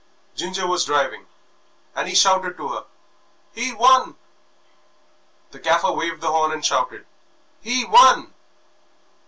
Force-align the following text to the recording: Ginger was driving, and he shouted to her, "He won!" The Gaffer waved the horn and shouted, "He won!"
Ginger 0.33 0.65
was 0.65 0.83
driving, 0.83 1.27
and 1.93 2.09
he 2.09 2.15
shouted 2.15 2.57
to 2.57 2.69
her, 2.69 2.85
"He 3.53 3.71
won!" 3.71 4.15
The 5.51 5.59
Gaffer 5.59 5.91
waved 5.91 6.21
the 6.21 6.31
horn 6.31 6.51
and 6.51 6.65
shouted, 6.65 7.05
"He 7.61 7.85
won!" 7.85 8.33